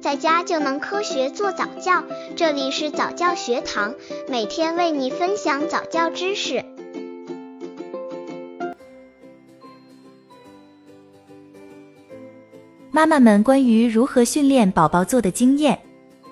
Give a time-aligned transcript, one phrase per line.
[0.00, 2.02] 在家就能科学做早教。
[2.34, 3.94] 这里是早教学堂，
[4.28, 6.64] 每天为你分享早教知识。
[12.90, 15.78] 妈妈们关于如何训练宝宝坐的经验：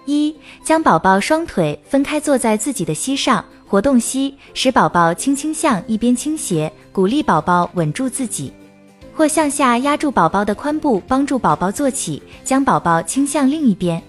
[0.06, 8.50] 一、将宝宝双腿分开坐在自己的膝上，活动膝，使宝宝轻轻向一边倾斜，鼓励宝宝稳住自己。
[9.18, 14.00] 或向下压住宝宝的髋部，帮助宝宝坐起，将宝宝倾向另一边。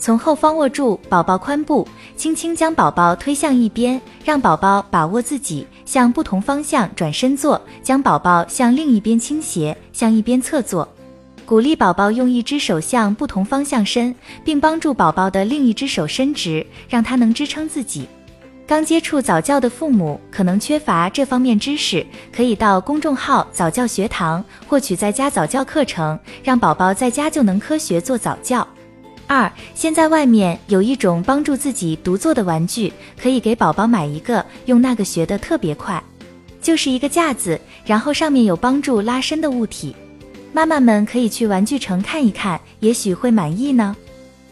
[0.00, 1.86] 从后方握住宝宝髋部，
[2.16, 10.88] 轻轻将宝宝推向一边，让宝宝把握自己，向不同方向转身坐，将宝宝向另一边倾斜，向一边侧坐。
[11.46, 14.12] 鼓励宝宝用一只手向不同方向伸，
[14.44, 18.08] 并帮助宝宝的另一只手伸直，让他能支撑自己。
[18.68, 28.68] 刚接触早教的父母可能缺乏这方面知识，可以到公众号早教学堂获取在家早教课程，让宝宝在家就能科学做早教。
[29.26, 36.02] 二，现在外面有一种帮助自己独坐的玩具，可以给宝宝买一个，用那个学得特别快。
[36.60, 39.96] 就是一个架子，然后上面有帮助拉伸的物体。
[40.52, 43.96] 妈妈们可以去玩具城看一看，也许会满意呢。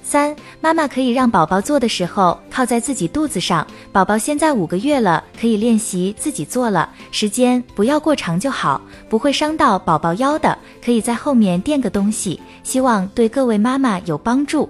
[0.09, 3.67] 三，妈妈可以让宝宝坐的时候靠在自己肚子上。
[3.91, 10.57] 宝宝现在五个月了，可以练习自己坐了，时间不要过长就好，不会伤到宝宝腰的。
[10.81, 14.69] 可以在后面垫个东西，希望对各位妈妈有帮助。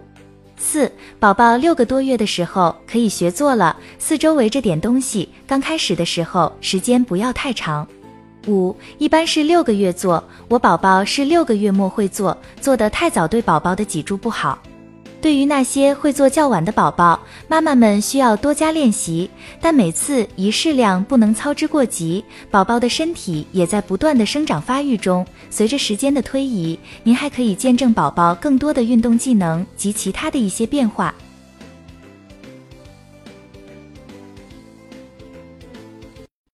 [0.56, 5.28] 四，宝宝六个多月的时候可以学坐了，四周围着点东西。
[5.46, 7.86] 刚开始的时候时间不要太长。
[8.46, 14.58] 五，一般是六个月坐，我宝宝是六个月末会坐，坐得太早对宝宝的脊柱不好。
[15.26, 19.28] 对于那些会做较晚的宝宝，妈妈们需要多加练习，
[19.60, 22.24] 但每次宜适量，不能操之过急。
[22.48, 31.12] 宝宝的身体也在不断的生长发育中，随着时间的推移，您还可以见证宝宝更多的运动技能及其他的一些变化。